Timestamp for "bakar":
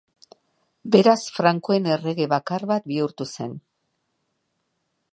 2.33-2.67